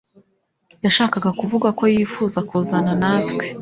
[0.85, 3.43] Yashakaga kuvuga ko yifuza kuzana natwe.